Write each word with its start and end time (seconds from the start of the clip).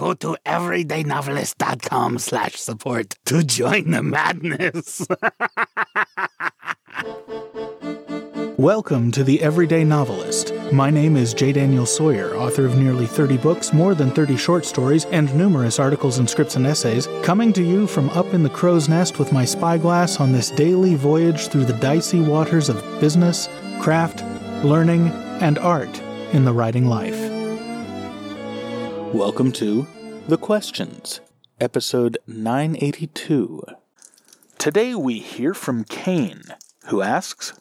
go 0.00 0.14
to 0.14 0.34
everydaynovelist.com 0.46 2.18
slash 2.18 2.54
support 2.54 3.16
to 3.26 3.44
join 3.44 3.90
the 3.90 4.02
madness. 4.02 5.06
Welcome 8.56 9.12
to 9.12 9.22
The 9.22 9.42
Everyday 9.42 9.84
Novelist. 9.84 10.54
My 10.72 10.88
name 10.88 11.16
is 11.16 11.34
J. 11.34 11.52
Daniel 11.52 11.84
Sawyer, 11.84 12.34
author 12.34 12.64
of 12.64 12.78
nearly 12.78 13.06
30 13.06 13.36
books, 13.36 13.74
more 13.74 13.94
than 13.94 14.10
30 14.10 14.38
short 14.38 14.64
stories, 14.64 15.04
and 15.06 15.34
numerous 15.34 15.78
articles 15.78 16.16
and 16.16 16.30
scripts 16.30 16.56
and 16.56 16.66
essays, 16.66 17.06
coming 17.22 17.52
to 17.52 17.62
you 17.62 17.86
from 17.86 18.08
up 18.10 18.32
in 18.32 18.42
the 18.42 18.48
crow's 18.48 18.88
nest 18.88 19.18
with 19.18 19.34
my 19.34 19.44
spyglass 19.44 20.18
on 20.18 20.32
this 20.32 20.50
daily 20.52 20.94
voyage 20.94 21.48
through 21.48 21.66
the 21.66 21.74
dicey 21.74 22.20
waters 22.20 22.70
of 22.70 22.82
business, 23.00 23.50
craft, 23.82 24.24
learning, 24.64 25.08
and 25.42 25.58
art 25.58 26.00
in 26.32 26.46
the 26.46 26.54
writing 26.54 26.86
life. 26.86 27.19
Welcome 29.12 29.50
to 29.52 29.88
The 30.28 30.36
Questions, 30.36 31.20
episode 31.60 32.16
982. 32.28 33.64
Today 34.56 34.94
we 34.94 35.18
hear 35.18 35.52
from 35.52 35.82
Caine, 35.82 36.44
who 36.86 37.02
asks, 37.02 37.52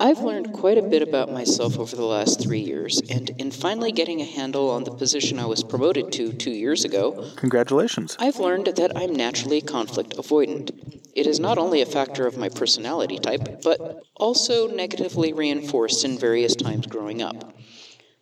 I've 0.00 0.20
learned 0.20 0.54
quite 0.54 0.78
a 0.78 0.82
bit 0.82 1.02
about 1.02 1.30
myself 1.30 1.78
over 1.78 1.94
the 1.94 2.06
last 2.06 2.40
three 2.40 2.60
years, 2.60 3.02
and 3.10 3.30
in 3.38 3.50
finally 3.50 3.92
getting 3.92 4.22
a 4.22 4.24
handle 4.24 4.70
on 4.70 4.84
the 4.84 4.90
position 4.90 5.38
I 5.38 5.44
was 5.44 5.62
promoted 5.62 6.10
to 6.12 6.32
two 6.32 6.50
years 6.50 6.84
ago, 6.84 7.30
Congratulations. 7.36 8.16
I've 8.18 8.38
learned 8.38 8.66
that 8.66 8.96
I'm 8.96 9.14
naturally 9.14 9.60
conflict 9.60 10.16
avoidant. 10.16 10.70
It 11.14 11.26
is 11.26 11.38
not 11.38 11.58
only 11.58 11.82
a 11.82 11.86
factor 11.86 12.26
of 12.26 12.38
my 12.38 12.48
personality 12.48 13.18
type, 13.18 13.62
but 13.62 14.02
also 14.16 14.66
negatively 14.66 15.34
reinforced 15.34 16.06
in 16.06 16.18
various 16.18 16.56
times 16.56 16.86
growing 16.86 17.20
up. 17.20 17.52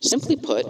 Simply 0.01 0.37
put, 0.37 0.67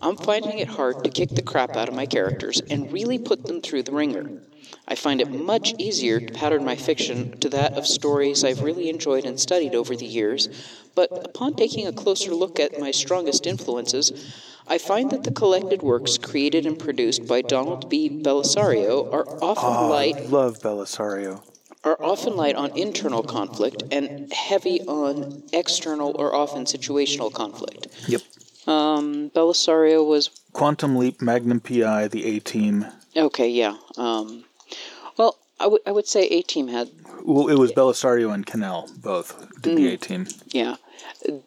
I'm 0.00 0.16
finding 0.16 0.58
it 0.58 0.68
hard 0.68 1.04
to 1.04 1.10
kick 1.10 1.30
the 1.30 1.42
crap 1.42 1.76
out 1.76 1.88
of 1.88 1.94
my 1.94 2.04
characters 2.04 2.60
and 2.68 2.92
really 2.92 3.16
put 3.18 3.46
them 3.46 3.60
through 3.60 3.84
the 3.84 3.92
wringer. 3.92 4.42
I 4.88 4.96
find 4.96 5.20
it 5.20 5.30
much 5.30 5.74
easier 5.78 6.18
to 6.18 6.32
pattern 6.32 6.64
my 6.64 6.74
fiction 6.74 7.38
to 7.38 7.48
that 7.50 7.74
of 7.74 7.86
stories 7.86 8.42
I've 8.42 8.62
really 8.62 8.88
enjoyed 8.88 9.24
and 9.24 9.38
studied 9.38 9.76
over 9.76 9.94
the 9.94 10.06
years, 10.06 10.48
but 10.96 11.10
upon 11.24 11.54
taking 11.54 11.86
a 11.86 11.92
closer 11.92 12.34
look 12.34 12.58
at 12.58 12.80
my 12.80 12.90
strongest 12.90 13.46
influences, 13.46 14.12
I 14.66 14.78
find 14.78 15.10
that 15.10 15.22
the 15.22 15.30
collected 15.30 15.82
works 15.82 16.18
created 16.18 16.66
and 16.66 16.76
produced 16.76 17.28
by 17.28 17.42
Donald 17.42 17.88
P. 17.88 18.10
Bellisario 18.10 19.12
are 19.12 19.26
often 19.40 19.70
ah, 19.70 19.86
light 19.88 20.28
Love 20.28 20.58
Bellisario. 20.58 21.42
are 21.84 21.98
often 22.02 22.36
light 22.36 22.56
on 22.56 22.76
internal 22.76 23.22
conflict 23.22 23.84
and 23.92 24.32
heavy 24.32 24.80
on 24.82 25.44
external 25.52 26.16
or 26.18 26.34
often 26.34 26.64
situational 26.64 27.32
conflict. 27.32 27.86
Yep. 28.08 28.22
Um, 28.66 29.30
Bellisario 29.30 30.06
was 30.06 30.30
Quantum 30.52 30.96
Leap, 30.96 31.20
Magnum 31.20 31.60
PI, 31.60 32.08
the 32.08 32.24
A 32.36 32.38
Team. 32.40 32.86
okay, 33.16 33.48
yeah. 33.48 33.76
Um, 33.96 34.44
well, 35.16 35.36
I 35.60 35.66
would 35.66 35.80
I 35.86 35.90
would 35.92 36.06
say 36.06 36.26
A 36.28 36.42
Team 36.42 36.68
had 36.68 36.90
Well, 37.24 37.48
it 37.48 37.58
was 37.58 37.72
Bellisario 37.72 38.32
and 38.32 38.46
Cannell 38.46 38.88
both 38.98 39.48
did 39.62 39.76
the 39.76 39.88
A 39.92 39.96
Team. 39.96 40.26
yeah, 40.48 40.76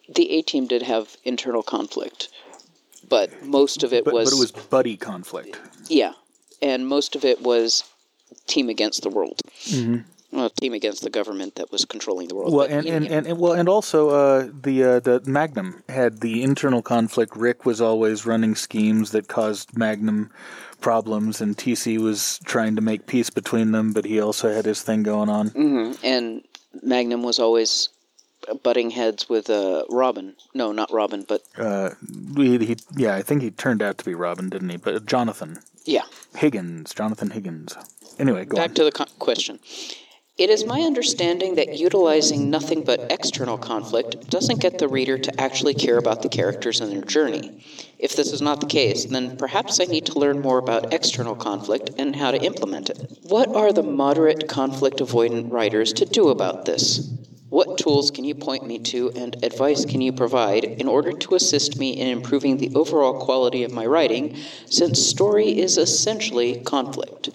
the 0.08 0.30
A 0.32 0.42
Team 0.42 0.66
did 0.66 0.82
have 0.82 1.16
internal 1.24 1.62
conflict, 1.62 2.28
but 3.08 3.42
most 3.44 3.82
of 3.82 3.92
it 3.92 4.04
But, 4.04 4.14
was, 4.14 4.30
but 4.30 4.36
it 4.36 4.40
was 4.40 4.52
buddy 4.52 4.96
conflict. 4.96 5.58
yeah, 5.88 6.12
and 6.60 6.86
most 6.86 7.16
of 7.16 7.24
it 7.24 7.42
was 7.42 7.84
team 8.46 8.68
against 8.68 9.02
the 9.02 9.10
world. 9.10 9.40
Well, 10.36 10.50
team 10.50 10.74
against 10.74 11.02
the 11.02 11.10
government 11.10 11.54
that 11.54 11.72
was 11.72 11.84
controlling 11.84 12.28
the 12.28 12.34
world. 12.34 12.48
Mm-hmm. 12.48 12.56
Well, 12.56 12.78
and, 12.78 12.86
and, 12.86 13.06
and, 13.06 13.26
and 13.26 13.38
well, 13.38 13.52
and 13.54 13.68
also 13.68 14.10
uh, 14.10 14.48
the 14.52 14.84
uh, 14.84 15.00
the 15.00 15.22
Magnum 15.26 15.82
had 15.88 16.20
the 16.20 16.42
internal 16.42 16.82
conflict. 16.82 17.34
Rick 17.36 17.64
was 17.64 17.80
always 17.80 18.26
running 18.26 18.54
schemes 18.54 19.12
that 19.12 19.28
caused 19.28 19.76
Magnum 19.76 20.30
problems, 20.80 21.40
and 21.40 21.56
TC 21.56 21.98
was 21.98 22.38
trying 22.44 22.76
to 22.76 22.82
make 22.82 23.06
peace 23.06 23.30
between 23.30 23.72
them, 23.72 23.92
but 23.92 24.04
he 24.04 24.20
also 24.20 24.52
had 24.52 24.66
his 24.66 24.82
thing 24.82 25.02
going 25.02 25.28
on. 25.30 25.50
mhm, 25.50 25.98
and 26.04 26.42
Magnum 26.82 27.22
was 27.22 27.38
always 27.38 27.88
butting 28.62 28.90
heads 28.90 29.28
with 29.28 29.48
uh, 29.50 29.84
Robin. 29.88 30.34
No, 30.54 30.70
not 30.72 30.92
Robin, 30.92 31.24
but 31.26 31.42
Uh, 31.56 31.90
he, 32.36 32.58
he, 32.58 32.76
yeah, 32.96 33.14
I 33.14 33.22
think 33.22 33.42
he 33.42 33.50
turned 33.50 33.82
out 33.82 33.98
to 33.98 34.04
be 34.04 34.14
Robin, 34.14 34.48
didn't 34.50 34.68
he? 34.68 34.76
But 34.76 35.06
Jonathan 35.06 35.58
yeah. 35.84 36.02
Higgins, 36.36 36.92
Jonathan 36.94 37.30
Higgins. 37.30 37.74
Anyway, 38.18 38.44
go 38.44 38.56
Back 38.56 38.70
on. 38.70 38.74
to 38.74 38.84
the 38.84 39.06
question. 39.18 39.58
It 40.38 40.50
is 40.50 40.66
my 40.66 40.82
understanding 40.82 41.54
that 41.54 41.78
utilizing 41.78 42.50
nothing 42.50 42.84
but 42.84 43.10
external 43.10 43.56
conflict 43.56 44.28
doesn't 44.28 44.60
get 44.60 44.76
the 44.76 44.86
reader 44.86 45.16
to 45.16 45.40
actually 45.40 45.72
care 45.72 45.96
about 45.96 46.20
the 46.20 46.28
characters 46.28 46.78
and 46.78 46.92
their 46.92 47.00
journey. 47.00 47.64
If 47.98 48.16
this 48.16 48.34
is 48.34 48.42
not 48.42 48.60
the 48.60 48.66
case, 48.66 49.06
then 49.06 49.38
perhaps 49.38 49.80
I 49.80 49.84
need 49.84 50.04
to 50.06 50.18
learn 50.18 50.42
more 50.42 50.58
about 50.58 50.92
external 50.92 51.36
conflict 51.36 51.92
and 51.96 52.14
how 52.16 52.32
to 52.32 52.44
implement 52.44 52.90
it. 52.90 53.18
What 53.22 53.48
are 53.56 53.72
the 53.72 53.82
moderate 53.82 54.46
conflict 54.46 54.98
avoidant 54.98 55.50
writers 55.50 55.94
to 55.94 56.04
do 56.04 56.28
about 56.28 56.66
this? 56.66 57.10
What 57.48 57.78
tools 57.78 58.10
can 58.10 58.24
you 58.24 58.34
point 58.34 58.66
me 58.66 58.78
to 58.80 59.10
and 59.12 59.42
advice 59.42 59.86
can 59.86 60.02
you 60.02 60.12
provide 60.12 60.64
in 60.64 60.86
order 60.86 61.12
to 61.12 61.34
assist 61.34 61.78
me 61.78 61.92
in 61.92 62.08
improving 62.08 62.58
the 62.58 62.74
overall 62.74 63.24
quality 63.24 63.64
of 63.64 63.72
my 63.72 63.86
writing, 63.86 64.36
since 64.66 65.00
story 65.00 65.58
is 65.58 65.78
essentially 65.78 66.60
conflict? 66.60 67.30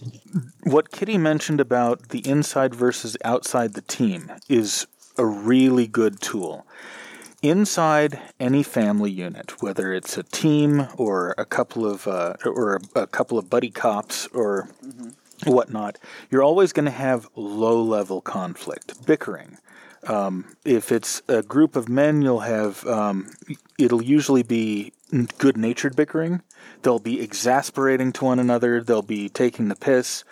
What 0.72 0.90
Kitty 0.90 1.18
mentioned 1.18 1.60
about 1.60 2.10
the 2.10 2.20
inside 2.20 2.74
versus 2.74 3.18
outside 3.26 3.74
the 3.74 3.82
team 3.82 4.32
is 4.48 4.88
a 5.18 5.26
really 5.26 5.86
good 5.86 6.22
tool. 6.22 6.66
Inside 7.42 8.20
any 8.40 8.64
family 8.64 9.12
unit, 9.12 9.62
whether 9.62 9.94
it's 9.94 10.18
a 10.18 10.24
team 10.24 10.88
or 10.96 11.36
a 11.38 11.44
couple 11.44 11.86
of 11.86 12.08
uh, 12.08 12.36
or 12.46 12.76
a, 12.76 13.02
a 13.02 13.08
couple 13.08 13.38
of 13.38 13.50
buddy 13.50 13.70
cops 13.70 14.28
or 14.28 14.70
whatnot, 15.46 15.98
you're 16.30 16.44
always 16.44 16.72
going 16.72 16.86
to 16.86 16.92
have 16.92 17.28
low 17.36 17.82
level 17.82 18.22
conflict, 18.22 19.06
bickering. 19.06 19.58
Um, 20.08 20.56
if 20.66 20.92
it's 20.92 21.22
a 21.28 21.44
group 21.44 21.76
of 21.76 21.88
men, 21.88 22.22
you'll 22.22 22.40
have 22.40 22.86
um, 22.88 23.32
it'll 23.78 24.04
usually 24.04 24.44
be 24.44 24.94
good 25.38 25.58
natured 25.58 25.96
bickering. 25.96 26.42
They'll 26.82 27.00
be 27.00 27.22
exasperating 27.22 28.12
to 28.14 28.26
one 28.26 28.40
another. 28.40 28.82
They'll 28.82 29.02
be 29.02 29.30
taking 29.30 29.68
the 29.68 29.76
piss, 29.76 30.24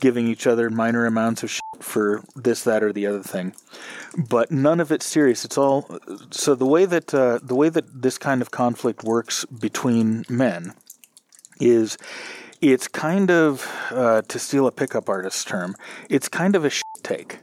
giving 0.00 0.28
each 0.28 0.46
other 0.46 0.70
minor 0.70 1.06
amounts 1.06 1.42
of 1.42 1.50
shit 1.50 1.62
for 1.80 2.22
this, 2.34 2.62
that, 2.64 2.82
or 2.82 2.92
the 2.92 3.06
other 3.06 3.22
thing. 3.22 3.54
But 4.16 4.50
none 4.50 4.80
of 4.80 4.92
it's 4.92 5.06
serious. 5.06 5.44
It's 5.44 5.58
all 5.58 5.98
so 6.30 6.54
the 6.54 6.66
way 6.66 6.84
that 6.84 7.12
uh, 7.12 7.40
the 7.42 7.54
way 7.54 7.68
that 7.68 8.02
this 8.02 8.18
kind 8.18 8.42
of 8.42 8.50
conflict 8.50 9.02
works 9.02 9.44
between 9.46 10.24
men 10.28 10.74
is 11.60 11.98
it's 12.60 12.88
kind 12.88 13.30
of 13.30 13.66
uh, 13.90 14.22
to 14.22 14.38
steal 14.38 14.66
a 14.66 14.72
pickup 14.72 15.08
artist's 15.08 15.44
term. 15.44 15.74
It's 16.08 16.28
kind 16.28 16.54
of 16.56 16.64
a 16.64 16.70
shit 16.70 16.84
take. 17.02 17.38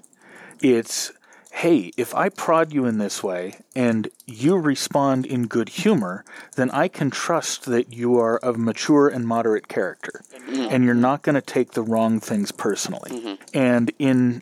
It's 0.61 1.11
hey, 1.53 1.91
if 1.97 2.15
I 2.15 2.29
prod 2.29 2.73
you 2.73 2.85
in 2.85 2.97
this 2.97 3.23
way 3.23 3.53
and 3.75 4.09
you 4.25 4.57
respond 4.57 5.25
in 5.25 5.45
good 5.45 5.69
humor, 5.69 6.25
then 6.55 6.71
I 6.71 6.87
can 6.87 7.11
trust 7.11 7.65
that 7.65 7.93
you 7.93 8.17
are 8.19 8.37
of 8.39 8.57
mature 8.57 9.07
and 9.07 9.25
moderate 9.25 9.67
character, 9.67 10.23
mm-hmm. 10.33 10.67
and 10.71 10.83
you're 10.83 10.95
not 10.95 11.21
going 11.21 11.35
to 11.35 11.41
take 11.41 11.71
the 11.71 11.83
wrong 11.83 12.19
things 12.19 12.51
personally. 12.51 13.11
Mm-hmm. 13.11 13.35
And 13.53 13.91
in 13.99 14.41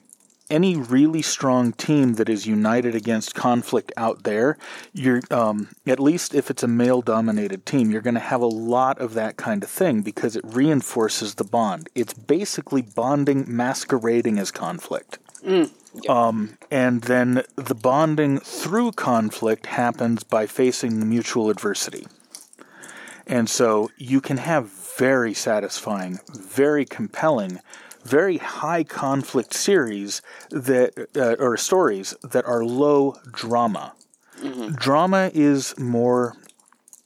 any 0.50 0.78
really 0.78 1.22
strong 1.22 1.74
team 1.74 2.14
that 2.14 2.30
is 2.30 2.48
united 2.48 2.96
against 2.96 3.36
conflict 3.36 3.92
out 3.98 4.24
there, 4.24 4.58
you're 4.94 5.22
um, 5.32 5.68
at 5.86 6.00
least 6.00 6.34
if 6.34 6.50
it's 6.50 6.64
a 6.64 6.68
male-dominated 6.68 7.66
team, 7.66 7.92
you're 7.92 8.02
going 8.02 8.14
to 8.14 8.22
have 8.22 8.42
a 8.42 8.48
lot 8.48 9.00
of 9.00 9.16
that 9.16 9.36
kind 9.36 9.64
of 9.64 9.70
thing 9.70 10.02
because 10.02 10.38
it 10.38 10.44
reinforces 10.46 11.36
the 11.36 11.44
bond. 11.44 11.90
It's 11.94 12.14
basically 12.14 12.82
bonding 12.82 13.46
masquerading 13.48 14.40
as 14.40 14.50
conflict. 14.50 15.20
Mm. 15.46 15.72
Um, 16.08 16.58
and 16.70 17.02
then 17.04 17.44
the 17.56 17.76
bonding 17.76 18.40
through 18.40 18.94
conflict 18.94 19.66
happens 19.66 20.24
by 20.24 20.48
facing 20.48 21.00
the 21.00 21.06
mutual 21.06 21.50
adversity. 21.50 22.08
And 23.28 23.50
so 23.50 23.92
you 23.98 24.22
can 24.22 24.38
have 24.38 24.70
very 24.98 25.34
satisfying, 25.34 26.20
very 26.34 26.86
compelling, 26.86 27.60
very 28.04 28.38
high 28.38 28.84
conflict 28.84 29.54
series 29.54 30.22
that 30.50 31.08
uh, 31.16 31.36
or 31.44 31.56
stories 31.58 32.16
that 32.24 32.46
are 32.46 32.66
low 32.66 33.16
drama. 33.32 33.94
Drama 34.76 35.30
is 35.34 35.78
more 35.78 36.36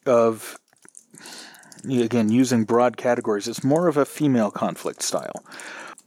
of 0.05 0.57
again 1.87 2.29
using 2.29 2.63
broad 2.63 2.97
categories. 2.97 3.47
It's 3.47 3.63
more 3.63 3.87
of 3.87 3.97
a 3.97 4.05
female 4.05 4.51
conflict 4.51 5.01
style. 5.01 5.43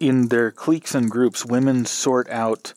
In 0.00 0.28
their 0.28 0.50
cliques 0.50 0.94
and 0.94 1.10
groups, 1.10 1.44
women 1.44 1.84
sort 1.84 2.28
out 2.30 2.72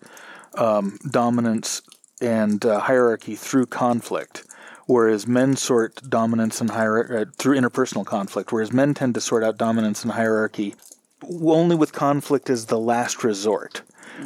um, 0.55 0.97
dominance 1.09 1.81
and 2.19 2.63
uh, 2.65 2.79
hierarchy 2.79 3.35
through 3.35 3.67
conflict, 3.67 4.43
whereas 4.85 5.27
men 5.27 5.55
sort 5.55 6.01
dominance 6.09 6.61
and 6.61 6.71
hierarchy 6.71 7.15
uh, 7.15 7.25
through 7.37 7.57
interpersonal 7.57 8.05
conflict. 8.05 8.51
Whereas 8.51 8.73
men 8.73 8.93
tend 8.93 9.13
to 9.15 9.21
sort 9.21 9.43
out 9.43 9.57
dominance 9.57 10.03
and 10.03 10.13
hierarchy 10.13 10.75
only 11.23 11.75
with 11.75 11.93
conflict 11.93 12.49
as 12.49 12.65
the 12.65 12.79
last 12.79 13.23
resort. 13.23 13.83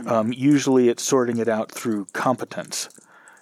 Um, 0.08 0.34
usually, 0.34 0.90
it's 0.90 1.04
sorting 1.04 1.38
it 1.38 1.48
out 1.48 1.72
through 1.72 2.06
competence 2.14 2.90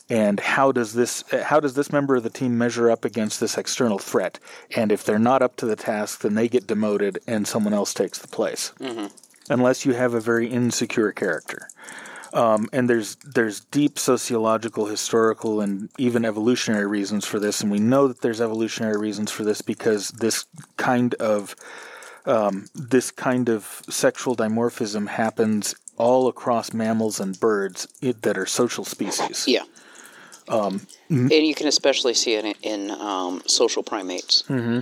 and 0.10 0.40
how 0.40 0.72
does 0.72 0.94
this 0.94 1.24
how 1.44 1.60
does 1.60 1.74
this 1.74 1.92
member 1.92 2.16
of 2.16 2.24
the 2.24 2.30
team 2.30 2.58
measure 2.58 2.92
up 2.92 3.06
against 3.06 3.40
this 3.40 3.58
external 3.58 4.00
threat? 4.00 4.40
And 4.76 4.92
if 4.92 5.04
they're 5.04 5.20
not 5.20 5.42
up 5.42 5.56
to 5.58 5.66
the 5.66 5.76
task, 5.76 6.22
then 6.22 6.36
they 6.36 6.48
get 6.48 6.68
demoted 6.68 7.20
and 7.26 7.48
someone 7.48 7.74
else 7.74 7.94
takes 7.94 8.20
the 8.20 8.28
place. 8.28 8.74
Mm-hmm. 8.80 9.08
Unless 9.50 9.86
you 9.86 9.94
have 9.94 10.14
a 10.14 10.22
very 10.22 10.48
insecure 10.48 11.12
character. 11.12 11.68
Um, 12.34 12.68
and 12.74 12.90
there's 12.90 13.16
there's 13.18 13.60
deep 13.60 14.00
sociological, 14.00 14.88
historical, 14.88 15.62
and 15.62 15.90
even 16.00 16.26
evolutionary 16.26 16.88
reasons 16.88 17.26
for 17.26 17.40
this, 17.40 17.62
and 17.62 17.72
we 17.72 17.80
know 17.80 18.08
that 18.08 18.22
there's 18.22 18.42
evolutionary 18.42 18.98
reasons 18.98 19.32
for 19.32 19.44
this 19.44 19.62
because 19.62 20.10
this 20.10 20.46
kind 20.78 21.14
of 21.16 21.56
um, 22.26 22.68
this 22.74 23.12
kind 23.12 23.50
of 23.50 23.84
sexual 23.88 24.36
dimorphism 24.36 25.08
happens 25.08 25.76
all 25.98 26.28
across 26.28 26.74
mammals 26.74 27.20
and 27.20 27.40
birds 27.40 27.88
that 28.02 28.38
are 28.38 28.48
social 28.48 28.84
species. 28.84 29.46
Yeah. 29.48 29.64
Um, 30.48 30.88
and 31.10 31.32
you 31.32 31.56
can 31.56 31.68
especially 31.68 32.14
see 32.14 32.34
it 32.34 32.44
in, 32.46 32.56
in 32.64 32.92
um, 32.92 33.44
social 33.46 33.84
primates. 33.84 34.44
Mm-hmm. 34.44 34.80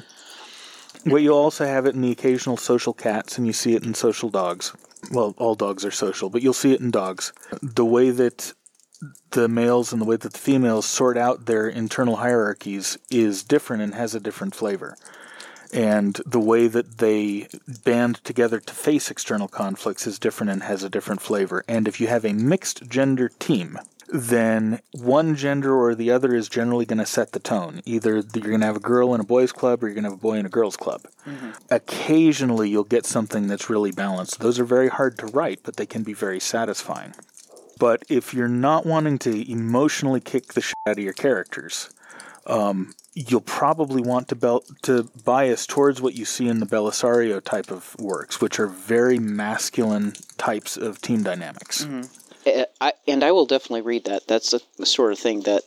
Well, 1.06 1.20
you 1.20 1.34
also 1.34 1.66
have 1.66 1.86
it 1.86 1.96
in 1.96 2.02
the 2.02 2.12
occasional 2.12 2.58
social 2.58 2.94
cats, 2.94 3.38
and 3.38 3.48
you 3.48 3.54
see 3.54 3.76
it 3.76 3.84
in 3.84 3.94
social 3.94 4.30
dogs. 4.30 4.74
Well, 5.12 5.34
all 5.38 5.56
dogs 5.56 5.84
are 5.84 5.92
social, 5.92 6.30
but 6.30 6.42
you'll 6.42 6.54
see 6.54 6.74
it 6.74 6.82
in 6.82 6.92
dogs. 6.92 7.34
The 7.62 7.86
way 7.86 8.12
that 8.12 8.54
the 9.32 9.48
males 9.48 9.92
and 9.92 10.02
the 10.02 10.06
way 10.06 10.16
that 10.16 10.34
the 10.34 10.38
females 10.38 10.86
sort 10.86 11.18
out 11.18 11.46
their 11.46 11.68
internal 11.68 12.18
hierarchies 12.18 12.98
is 13.10 13.44
different 13.44 13.82
and 13.82 13.96
has 13.96 14.14
a 14.14 14.20
different 14.20 14.54
flavor. 14.54 14.96
And 15.74 16.20
the 16.26 16.40
way 16.40 16.68
that 16.68 17.00
they 17.00 17.48
band 17.84 18.24
together 18.24 18.60
to 18.60 18.74
face 18.74 19.10
external 19.10 19.48
conflicts 19.48 20.06
is 20.06 20.20
different 20.20 20.52
and 20.52 20.64
has 20.64 20.84
a 20.84 20.90
different 20.90 21.22
flavor. 21.22 21.64
And 21.68 21.88
if 21.88 22.00
you 22.00 22.08
have 22.08 22.26
a 22.26 22.34
mixed 22.34 22.88
gender 22.90 23.30
team, 23.30 23.80
then 24.12 24.82
one 24.92 25.36
gender 25.36 25.74
or 25.74 25.96
the 25.96 26.12
other 26.12 26.36
is 26.36 26.50
generally 26.50 26.86
going 26.86 27.00
to 27.00 27.06
set 27.06 27.32
the 27.32 27.40
tone. 27.40 27.82
Either 27.86 28.16
you're 28.16 28.24
going 28.24 28.60
to 28.60 28.66
have 28.66 28.76
a 28.76 28.82
girl 28.82 29.16
in 29.16 29.22
a 29.22 29.24
boys' 29.26 29.54
club 29.54 29.82
or 29.82 29.88
you're 29.88 29.96
going 29.96 30.04
to 30.04 30.10
have 30.10 30.20
a 30.20 30.22
boy 30.22 30.38
in 30.38 30.46
a 30.46 30.50
girls' 30.50 30.76
club. 30.76 31.04
Mm-hmm. 31.26 31.52
Occasionally, 31.70 32.70
you'll 32.70 32.84
get 32.84 33.06
something 33.06 33.48
that's 33.48 33.70
really 33.70 33.92
balanced. 33.92 34.40
Those 34.40 34.60
are 34.60 34.66
very 34.66 34.90
hard 34.90 35.18
to 35.20 35.28
write, 35.28 35.62
but 35.64 35.78
they 35.78 35.86
can 35.86 36.04
be 36.04 36.14
very 36.14 36.42
satisfying. 36.42 37.14
But 37.80 38.04
if 38.10 38.34
you're 38.34 38.50
not 38.50 38.86
wanting 38.86 39.18
to 39.20 39.52
emotionally 39.52 40.20
kick 40.20 40.54
the 40.54 40.62
shit 40.62 40.76
out 40.86 40.98
of 40.98 41.04
your 41.04 41.14
characters, 41.14 41.90
um, 42.46 42.94
you'll 43.14 43.42
probably 43.42 44.02
want 44.02 44.28
to 44.28 44.36
bel- 44.36 44.66
to 44.84 45.10
bias 45.24 45.66
towards 45.66 46.02
what 46.02 46.16
you 46.16 46.26
see 46.26 46.48
in 46.48 46.60
the 46.60 46.66
Bellisario 46.66 47.42
type 47.42 47.72
of 47.72 47.96
works, 47.98 48.42
which 48.42 48.60
are 48.60 48.68
very 48.68 49.20
masculine 49.20 50.14
types 50.38 50.76
of 50.76 51.02
team 51.02 51.24
dynamics. 51.24 51.86
Mm-hmm. 51.86 52.21
And 53.08 53.24
I 53.24 53.32
will 53.32 53.46
definitely 53.46 53.82
read 53.82 54.06
that. 54.06 54.28
That's 54.28 54.52
the 54.52 54.86
sort 54.86 55.14
of 55.14 55.20
thing 55.20 55.42
that 55.42 55.64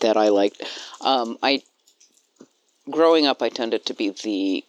that 0.00 0.16
I 0.16 0.28
liked. 0.28 0.62
Um, 1.00 1.38
I 1.42 1.62
growing 2.90 3.26
up, 3.26 3.42
I 3.42 3.48
tended 3.48 3.86
to 3.86 3.94
be 3.94 4.10
the 4.10 4.64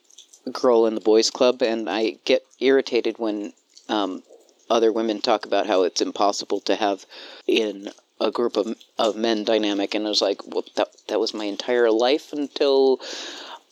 girl 0.52 0.86
in 0.86 0.96
the 0.96 1.02
boys' 1.02 1.30
club, 1.30 1.62
and 1.62 1.90
I 1.90 2.18
get 2.26 2.46
irritated 2.60 3.18
when 3.18 3.54
um, 3.88 4.24
other 4.70 4.92
women 4.92 5.22
talk 5.22 5.46
about 5.46 5.68
how 5.68 5.84
it's 5.84 6.02
impossible 6.02 6.62
to 6.62 6.76
have 6.76 7.06
in 7.48 7.90
a 8.20 8.32
group 8.32 8.58
of 8.58 8.76
of 8.98 9.16
men 9.16 9.44
dynamic. 9.44 9.96
And 9.96 10.06
I 10.06 10.10
was 10.10 10.22
like, 10.22 10.46
well, 10.48 10.66
that 10.76 10.90
that 11.08 11.20
was 11.20 11.34
my 11.34 11.46
entire 11.46 11.92
life 11.92 12.34
until 12.34 13.00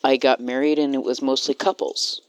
I 0.04 0.18
got 0.18 0.40
married, 0.40 0.80
and 0.80 0.94
it 0.96 1.04
was 1.04 1.22
mostly 1.22 1.54
couples. 1.54 2.22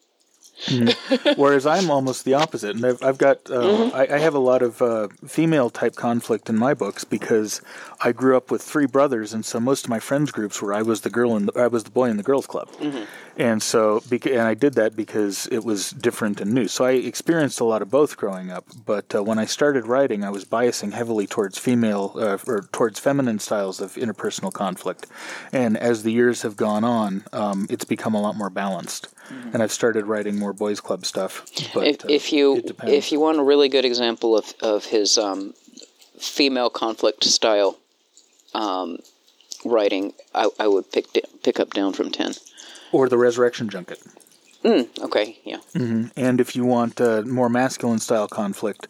Mm. 0.66 1.37
Whereas 1.37 1.66
I'm 1.66 1.90
almost 1.90 2.25
the 2.25 2.34
opposite, 2.34 2.75
and 2.75 2.84
I've, 2.84 3.02
I've 3.02 3.19
got 3.19 3.38
uh, 3.50 3.60
mm-hmm. 3.60 3.96
I, 3.96 4.16
I, 4.16 4.19
have 4.19 4.34
a 4.34 4.40
lot 4.40 4.60
of 4.60 4.82
uh, 4.82 5.08
female 5.25 5.70
type 5.70 5.94
conflict 5.94 6.49
in 6.49 6.58
my 6.58 6.75
books 6.75 7.05
because 7.05 7.62
I 8.00 8.10
grew 8.10 8.37
up 8.37 8.50
with 8.50 8.60
three 8.60 8.87
brothers, 8.87 9.32
and 9.32 9.44
so 9.44 9.60
most 9.60 9.84
of 9.84 9.90
my 9.90 10.00
friends 10.00 10.32
groups 10.32 10.60
were 10.60 10.75
I 10.75 10.82
was 10.82 11.02
the 11.02 11.10
girl 11.10 11.37
and 11.37 11.49
I 11.55 11.69
was 11.69 11.84
the 11.84 11.90
boy 11.90 12.10
in 12.10 12.16
the 12.16 12.25
girls 12.25 12.49
club, 12.49 12.69
mm-hmm. 12.72 13.05
and 13.37 13.62
so 13.62 14.02
and 14.10 14.40
I 14.40 14.55
did 14.55 14.75
that 14.75 14.96
because 14.96 15.46
it 15.46 15.62
was 15.64 15.93
different 15.93 16.40
and 16.40 16.52
new. 16.52 16.66
So 16.66 16.84
I 16.84 16.93
experienced 16.93 17.60
a 17.60 17.64
lot 17.64 17.81
of 17.81 17.90
both 17.90 18.16
growing 18.16 18.50
up. 18.50 18.64
But 18.84 19.14
uh, 19.14 19.22
when 19.22 19.38
I 19.38 19.44
started 19.44 19.87
writing, 19.87 20.25
I 20.25 20.31
was 20.31 20.44
biasing 20.44 20.93
heavily 20.93 21.28
towards 21.28 21.58
female 21.58 22.14
uh, 22.16 22.38
or 22.49 22.62
towards 22.72 22.99
feminine 22.99 23.38
styles 23.38 23.81
of 23.81 23.94
interpersonal 23.94 24.52
conflict, 24.52 25.06
and 25.52 25.76
as 25.76 26.02
the 26.02 26.12
years 26.12 26.43
have 26.43 26.56
gone 26.56 26.82
on, 26.82 27.25
um, 27.32 27.69
it's 27.70 27.84
become 27.84 28.14
a 28.14 28.20
lot 28.20 28.34
more 28.37 28.50
balanced. 28.50 29.08
Mm-hmm. 29.29 29.51
And 29.53 29.63
I've 29.63 29.73
started 29.73 30.07
writing 30.07 30.39
more 30.39 30.53
boys' 30.53 30.81
club 30.81 31.05
stuff. 31.05 31.45
But, 31.75 31.87
if, 31.87 32.05
uh, 32.05 32.09
if 32.09 32.33
you 32.33 32.63
if 32.87 33.13
you 33.13 33.21
want 33.21 33.39
a 33.39 33.43
really 33.43 33.69
good 33.69 33.85
example 33.85 34.37
of 34.37 34.55
of 34.61 34.87
his 34.87 35.19
um, 35.19 35.55
female 36.19 36.71
conflict 36.71 37.25
style 37.25 37.79
um, 38.55 38.99
writing, 39.65 40.13
I, 40.35 40.49
I 40.59 40.67
would 40.67 40.91
pick 40.91 41.07
pick 41.43 41.61
up 41.61 41.75
down 41.75 41.93
from 41.93 42.11
ten. 42.11 42.33
Or 42.93 43.09
the 43.09 43.19
Resurrection 43.19 43.69
Junket. 43.69 43.99
Mm, 44.65 44.89
okay, 45.03 45.39
yeah. 45.45 45.59
Mm-hmm. 45.75 46.07
And 46.17 46.41
if 46.41 46.57
you 46.57 46.65
want 46.65 47.01
uh, 47.01 47.23
more 47.23 47.49
masculine 47.49 48.01
style 48.01 48.27
conflict, 48.27 48.89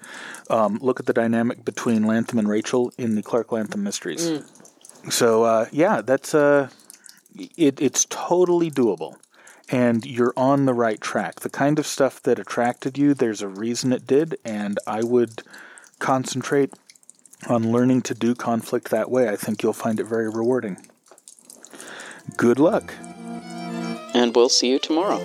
um, 0.48 0.78
look 0.80 0.98
at 0.98 1.06
the 1.06 1.12
dynamic 1.12 1.64
between 1.64 2.04
Lantham 2.04 2.38
and 2.38 2.48
Rachel 2.48 2.90
in 2.96 3.16
the 3.16 3.22
Clark 3.22 3.52
Lantham 3.52 3.82
Mysteries. 3.82 4.30
Mm. 4.30 5.12
So 5.12 5.42
uh, 5.42 5.66
yeah, 5.70 6.00
that's 6.00 6.34
uh, 6.34 6.70
it, 7.36 7.80
it's 7.80 8.06
totally 8.08 8.70
doable 8.70 9.16
and 9.70 10.04
you're 10.06 10.32
on 10.36 10.66
the 10.66 10.74
right 10.74 11.00
track. 11.00 11.40
The 11.40 11.50
kind 11.50 11.78
of 11.78 11.86
stuff 11.86 12.22
that 12.22 12.38
attracted 12.38 12.96
you, 12.96 13.14
there's 13.14 13.42
a 13.42 13.48
reason 13.48 13.92
it 13.92 14.06
did, 14.06 14.38
and 14.44 14.78
I 14.86 15.02
would 15.02 15.42
concentrate 15.98 16.72
on 17.48 17.70
learning 17.70 18.02
to 18.02 18.14
do 18.14 18.34
conflict 18.34 18.90
that 18.90 19.10
way. 19.10 19.28
I 19.28 19.36
think 19.36 19.62
you'll 19.62 19.72
find 19.72 20.00
it 20.00 20.04
very 20.04 20.28
rewarding. 20.28 20.78
Good 22.36 22.58
luck. 22.58 22.92
And 24.14 24.34
we'll 24.34 24.48
see 24.48 24.70
you 24.70 24.78
tomorrow. 24.78 25.24